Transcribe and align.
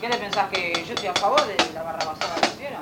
¿Qué 0.00 0.08
le 0.08 0.16
pensás 0.16 0.48
que 0.50 0.72
yo 0.84 0.94
estoy 0.94 1.08
a 1.08 1.14
favor 1.14 1.44
de 1.46 1.56
la 1.74 1.82
barra 1.82 1.98
basada 2.04 2.34
con 2.40 2.50
cierta? 2.50 2.78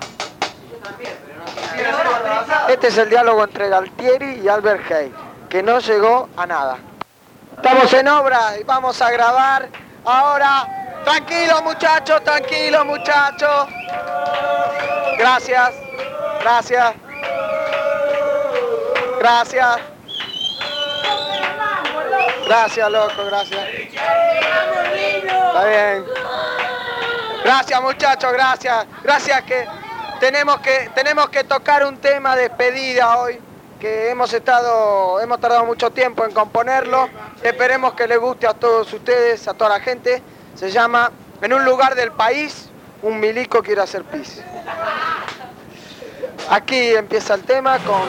Este 2.68 2.88
es 2.88 2.98
el 2.98 3.10
diálogo 3.10 3.44
entre 3.44 3.72
Altieri 3.72 4.40
y 4.44 4.48
Albert 4.48 4.90
Hayes, 4.90 5.12
que 5.48 5.62
no 5.62 5.78
llegó 5.78 6.28
a 6.36 6.46
nada. 6.46 6.78
Estamos 7.56 7.92
en 7.92 8.08
obra 8.08 8.58
y 8.60 8.64
vamos 8.64 9.00
a 9.00 9.10
grabar 9.10 9.68
ahora. 10.04 10.85
Tranquilo 11.06 11.62
muchachos, 11.62 12.24
tranquilo 12.24 12.84
muchachos. 12.84 13.68
Gracias, 15.16 15.72
gracias. 16.40 16.94
Gracias. 19.20 19.76
Gracias, 22.44 22.90
loco, 22.90 23.24
gracias. 23.24 23.68
Está 23.68 25.64
bien. 25.64 26.04
Gracias, 27.44 27.82
muchachos, 27.82 28.32
gracias. 28.32 28.86
Gracias 29.04 29.42
que 29.42 29.68
tenemos 30.18 30.58
que 30.58 30.90
tenemos 30.92 31.28
que 31.28 31.44
tocar 31.44 31.86
un 31.86 31.98
tema 31.98 32.34
de 32.34 32.48
despedida 32.48 33.16
hoy 33.18 33.40
que 33.78 34.10
hemos 34.10 34.32
estado 34.32 35.20
hemos 35.20 35.38
tardado 35.38 35.64
mucho 35.66 35.92
tiempo 35.92 36.24
en 36.24 36.32
componerlo. 36.32 37.08
Esperemos 37.44 37.94
que 37.94 38.08
le 38.08 38.16
guste 38.16 38.48
a 38.48 38.54
todos 38.54 38.92
ustedes, 38.92 39.46
a 39.46 39.54
toda 39.54 39.70
la 39.70 39.80
gente. 39.80 40.20
Se 40.56 40.70
llama 40.70 41.12
En 41.42 41.52
un 41.52 41.64
lugar 41.64 41.94
del 41.94 42.12
país 42.12 42.70
un 43.02 43.20
milico 43.20 43.62
quiere 43.62 43.82
hacer 43.82 44.02
pis. 44.04 44.42
Aquí 46.50 46.94
empieza 46.94 47.34
el 47.34 47.42
tema 47.42 47.78
con 47.78 48.00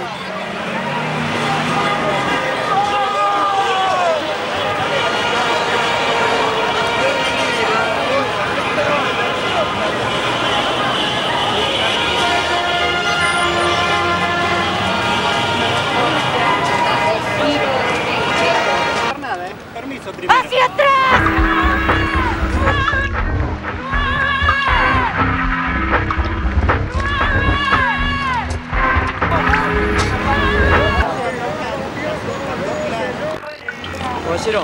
Caballero, 34.48 34.64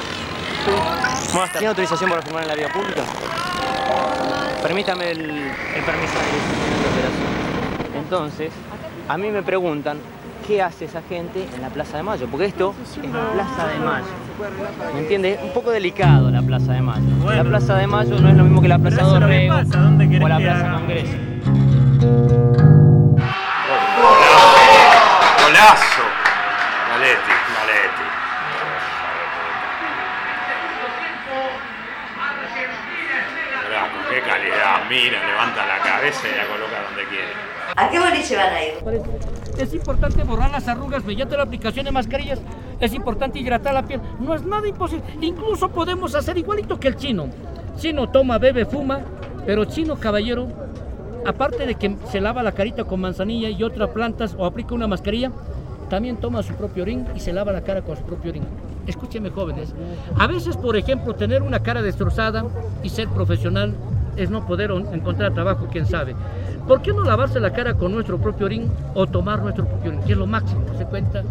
¿tiene 1.51 1.67
autorización 1.67 2.09
para 2.09 2.21
firmar 2.21 2.43
en 2.43 2.47
la 2.47 2.55
vía 2.55 2.69
pública? 2.69 3.01
Permítame 4.61 5.11
el, 5.11 5.19
el 5.19 5.83
permiso 5.83 6.13
de 6.13 6.87
operación. 6.89 7.97
Entonces, 7.97 8.53
a 9.09 9.17
mí 9.17 9.29
me 9.29 9.43
preguntan 9.43 9.97
qué 10.47 10.61
hace 10.61 10.85
esa 10.85 11.01
gente 11.01 11.45
en 11.53 11.61
la 11.61 11.67
Plaza 11.67 11.97
de 11.97 12.03
Mayo, 12.03 12.27
porque 12.31 12.45
esto 12.45 12.73
es 12.81 12.97
la 13.13 13.31
Plaza 13.33 13.67
de 13.67 13.79
Mayo. 13.79 14.05
¿Me 14.93 14.99
entiendes? 15.01 15.39
Es 15.39 15.43
un 15.43 15.51
poco 15.51 15.71
delicado 15.71 16.31
la 16.31 16.41
Plaza 16.41 16.71
de 16.71 16.81
Mayo. 16.81 17.03
La 17.25 17.43
Plaza 17.43 17.75
de 17.75 17.87
Mayo 17.87 18.17
no 18.21 18.29
es 18.29 18.37
lo 18.37 18.43
mismo 18.45 18.61
que 18.61 18.69
la 18.69 18.79
Plaza 18.79 19.01
Dorrego 19.03 19.55
o 19.55 20.27
la 20.29 20.37
Plaza 20.37 20.71
Congreso. 20.71 21.17
Golazo. 25.43 26.03
Maletti. 26.89 27.42
Mira, 34.89 35.25
levanta 35.25 35.65
la 35.65 35.79
cabeza 35.83 36.27
y 36.27 36.37
la 36.37 36.45
coloca 36.45 36.83
donde 36.83 37.03
quiere. 37.09 37.53
¿A 37.75 37.89
qué 37.89 37.99
boliche 37.99 38.35
van 38.35 38.53
a 38.53 38.63
ir? 38.63 38.73
Es 39.57 39.73
importante 39.73 40.23
borrar 40.23 40.51
las 40.51 40.67
arrugas 40.67 41.03
mediante 41.03 41.37
la 41.37 41.43
aplicación 41.43 41.85
de 41.85 41.91
mascarillas. 41.91 42.39
Es 42.79 42.93
importante 42.93 43.39
hidratar 43.39 43.73
la 43.73 43.83
piel. 43.83 44.01
No 44.19 44.35
es 44.35 44.43
nada 44.43 44.67
imposible. 44.67 45.03
Incluso 45.21 45.69
podemos 45.69 46.13
hacer 46.15 46.37
igualito 46.37 46.79
que 46.79 46.89
el 46.89 46.95
chino. 46.95 47.27
Chino 47.77 48.09
toma, 48.09 48.37
bebe, 48.37 48.65
fuma, 48.65 49.01
pero 49.45 49.65
chino 49.65 49.95
caballero, 49.95 50.47
aparte 51.25 51.65
de 51.65 51.75
que 51.75 51.95
se 52.11 52.21
lava 52.21 52.43
la 52.43 52.51
carita 52.51 52.83
con 52.83 53.01
manzanilla 53.01 53.49
y 53.49 53.63
otras 53.63 53.89
plantas 53.89 54.35
o 54.37 54.45
aplica 54.45 54.75
una 54.75 54.87
mascarilla, 54.87 55.31
también 55.89 56.17
toma 56.17 56.43
su 56.43 56.53
propio 56.53 56.83
orín 56.83 57.07
y 57.15 57.19
se 57.19 57.33
lava 57.33 57.51
la 57.51 57.61
cara 57.61 57.81
con 57.81 57.97
su 57.97 58.03
propio 58.03 58.31
orín. 58.31 58.43
Escúcheme 58.85 59.29
jóvenes, 59.29 59.73
a 60.19 60.27
veces 60.27 60.57
por 60.57 60.75
ejemplo 60.75 61.15
tener 61.15 61.41
una 61.41 61.63
cara 61.63 61.81
destrozada 61.81 62.45
y 62.83 62.89
ser 62.89 63.07
profesional 63.07 63.73
es 64.17 64.29
no 64.29 64.45
poder 64.45 64.71
on- 64.71 64.93
encontrar 64.93 65.33
trabajo, 65.33 65.67
quién 65.71 65.85
sabe. 65.85 66.15
¿Por 66.67 66.81
qué 66.81 66.93
no 66.93 67.03
lavarse 67.03 67.39
la 67.39 67.51
cara 67.53 67.73
con 67.73 67.91
nuestro 67.91 68.17
propio 68.19 68.45
orín 68.45 68.71
o 68.93 69.05
tomar 69.07 69.41
nuestro 69.41 69.65
propio 69.65 69.91
orín? 69.91 70.01
Que 70.03 70.13
es 70.13 70.17
lo 70.17 70.27
máximo, 70.27 70.61
¿se 70.77 70.85
cuenta? 70.85 71.23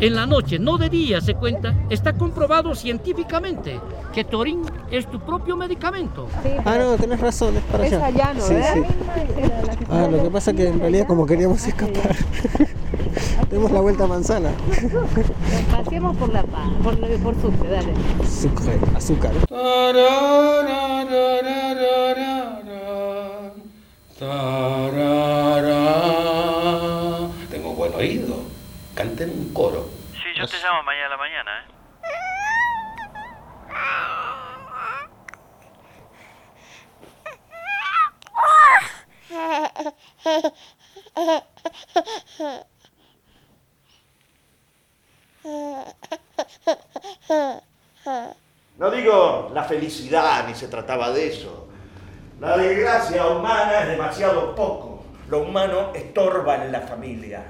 En 0.00 0.14
la 0.14 0.26
noche, 0.26 0.58
no 0.60 0.78
de 0.78 0.88
día, 0.88 1.20
se 1.20 1.34
cuenta. 1.34 1.74
Está 1.90 2.12
comprobado 2.12 2.74
científicamente 2.76 3.80
que 4.14 4.22
tu 4.24 4.38
orín 4.38 4.62
es 4.92 5.06
tu 5.10 5.18
propio 5.18 5.56
medicamento. 5.56 6.28
Ah, 6.64 6.78
no, 6.78 6.96
tenés 6.96 7.20
razón, 7.20 7.56
es 7.56 7.62
para 7.64 7.84
Es 7.86 7.92
allá. 7.94 8.06
allá, 8.06 8.34
¿no? 8.34 8.40
Sí, 8.40 8.54
sí. 8.74 8.82
Ah, 9.90 10.06
lo 10.10 10.22
que 10.22 10.30
pasa 10.30 10.52
que 10.52 10.68
en 10.68 10.78
realidad 10.78 11.06
como 11.06 11.26
queríamos 11.26 11.66
escapar, 11.66 12.14
demos 13.50 13.72
la 13.72 13.80
vuelta 13.80 14.04
a 14.04 14.06
manzana. 14.06 14.50
Pasemos 15.72 16.16
por 16.16 16.32
la 16.32 16.44
paz, 16.44 16.68
por, 16.82 16.96
por 17.18 17.34
Sucre, 17.42 17.68
dale. 17.68 17.92
Sucre, 18.24 18.78
azúcar. 18.96 19.32
Cante 28.98 29.22
en 29.22 29.30
un 29.30 29.54
coro. 29.54 29.88
Sí, 30.12 30.26
yo 30.36 30.44
te 30.44 30.56
llamo 30.58 30.82
mañana 30.82 31.06
a 31.06 31.10
la 31.10 31.16
mañana, 31.16 31.52
¿eh? 31.60 31.66
No 48.78 48.90
digo 48.90 49.52
la 49.54 49.62
felicidad, 49.62 50.44
ni 50.48 50.56
se 50.56 50.66
trataba 50.66 51.12
de 51.12 51.28
eso. 51.28 51.68
La 52.40 52.56
desgracia 52.56 53.28
humana 53.28 53.82
es 53.82 53.90
demasiado 53.90 54.56
poco. 54.56 55.04
Lo 55.28 55.42
humano 55.42 55.92
estorba 55.94 56.64
en 56.64 56.72
la 56.72 56.80
familia. 56.80 57.44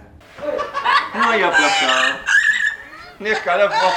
No 1.14 1.31
hay 1.31 1.43
aplazado. 1.43 2.19
Ni 3.19 3.31
escalafón. 3.31 3.93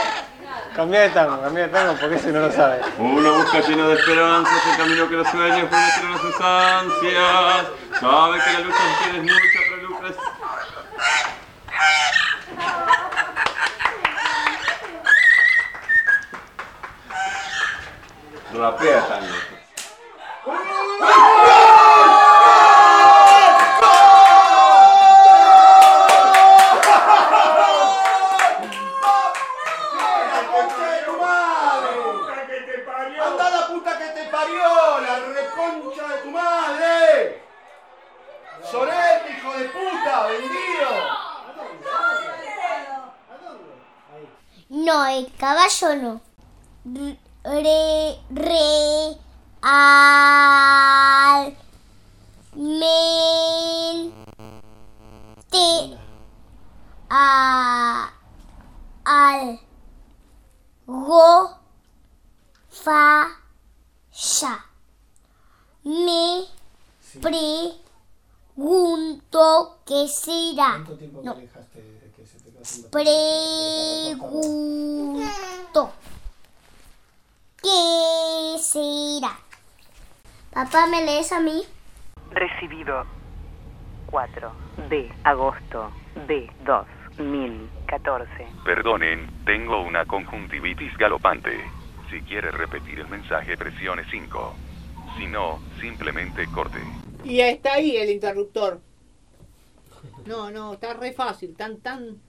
Cambia 0.76 1.02
de 1.02 1.10
tango, 1.10 1.42
cambia 1.42 1.68
de 1.68 1.70
tango 1.70 1.96
porque 2.00 2.16
ese 2.16 2.32
no 2.32 2.40
lo 2.40 2.52
sabe. 2.52 2.82
Uno 2.98 3.34
busca 3.34 3.60
lleno 3.60 3.90
de 3.90 3.96
esperanzas 3.96 4.66
el 4.72 4.78
camino 4.78 5.10
que 5.10 5.16
los 5.16 5.28
sueños 5.28 5.70
prometieron 5.70 6.14
a 6.14 6.18
sus 6.18 6.42
ansias. 6.42 7.66
Sabe 8.00 8.40
que 8.40 8.54
la 8.54 8.60
lucha 8.60 8.78
en 9.10 9.16
es 9.16 9.24
mucha, 9.24 9.60
pero 9.70 9.78
lucra 9.84 10.10
es... 10.10 10.16
Rapea 18.54 19.08
tango. 19.08 19.36
¡Anda 33.24 33.50
la 33.50 33.68
puta 33.68 33.98
que 33.98 34.06
te 34.06 34.24
parió! 34.30 35.00
¡La 35.02 35.20
reconcha 35.82 36.08
de 36.08 36.22
tu 36.22 36.32
madre! 36.32 37.44
¡Sorete, 38.70 39.38
hijo 39.38 39.54
de 39.54 39.70
puta! 39.70 40.28
¡Vendido! 40.28 40.92
No, 44.70 45.06
el 45.08 45.34
caballo 45.36 45.96
no. 45.96 46.22
Re, 47.44 48.20
re, 48.30 49.18
al, 49.62 51.58
men, 52.54 54.14
te, 55.50 55.98
a, 57.10 58.14
al, 59.04 59.60
go, 60.86 61.60
fa, 62.70 63.28
ya. 64.12 64.66
Me 65.84 66.46
pregunto 68.56 69.80
qué 69.86 70.08
será. 70.08 70.78
No. 71.24 71.36
Pregunto. 72.92 74.22
¿Qué 77.62 78.58
será? 78.60 79.40
Papá, 80.52 80.86
¿me 80.88 81.04
lees 81.04 81.32
a 81.32 81.40
mí? 81.40 81.64
Recibido. 82.32 83.06
4 84.06 84.52
de 84.90 85.12
agosto 85.24 85.92
de 86.28 86.52
2014. 86.66 88.48
Perdonen, 88.64 89.30
tengo 89.46 89.82
una 89.82 90.06
conjuntivitis 90.06 90.96
galopante. 90.98 91.64
Si 92.10 92.22
quiere 92.22 92.52
repetir 92.52 93.00
el 93.00 93.08
mensaje, 93.08 93.58
presione 93.58 94.04
5. 94.12 94.56
Si 95.18 95.28
no, 95.28 95.60
simplemente 95.80 96.48
corte. 96.54 96.80
Y 97.24 97.40
está 97.42 97.74
ahí 97.74 97.98
el 97.98 98.10
interruptor. 98.10 98.80
No, 100.26 100.52
no, 100.52 100.74
está 100.74 100.94
re 100.94 101.14
fácil, 101.14 101.56
tan, 101.56 101.78
tan... 101.78 102.20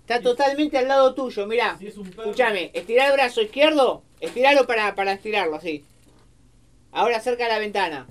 Está 0.00 0.20
totalmente 0.20 0.76
al 0.78 0.88
lado 0.88 1.14
tuyo, 1.14 1.46
mirá. 1.46 1.78
Escúchame, 1.80 2.70
estira 2.74 3.06
el 3.06 3.12
brazo 3.12 3.40
izquierdo, 3.40 4.02
estiralo 4.20 4.66
para, 4.66 4.94
para 4.94 5.12
estirarlo, 5.12 5.56
así. 5.56 5.84
Ahora 6.90 7.20
cerca 7.20 7.48
la 7.48 7.58
ventana. 7.58 8.06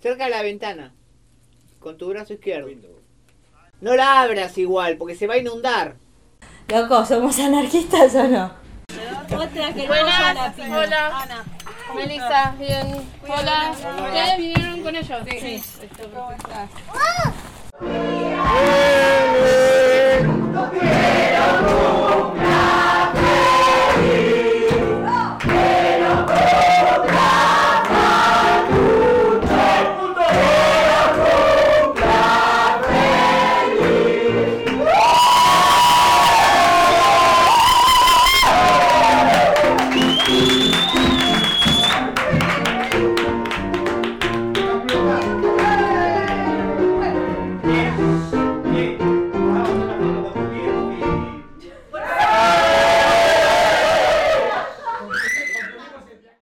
Cerca 0.00 0.28
la 0.28 0.42
ventana. 0.42 0.92
Con 1.80 1.96
tu 1.96 2.08
brazo 2.08 2.34
izquierdo. 2.34 2.68
No 3.80 3.96
la 3.96 4.22
abras 4.22 4.56
igual, 4.58 4.96
porque 4.96 5.14
se 5.14 5.26
va 5.26 5.34
a 5.34 5.38
inundar. 5.38 5.96
Loco, 6.68 7.04
¿somos 7.04 7.38
anarquistas 7.38 8.14
o 8.14 8.28
no? 8.28 8.52
Otra 9.36 9.74
que 9.74 9.86
Buenas, 9.86 10.58
hola. 10.58 11.22
Ana. 11.22 11.44
Melissa, 11.94 12.54
bien. 12.58 13.08
Hola. 13.28 13.70
¿Ustedes 13.72 14.36
vinieron 14.38 14.82
con 14.82 14.96
ellos? 14.96 15.22
Sí. 15.40 15.62
¿Cómo 16.14 16.32
estás? 16.32 16.70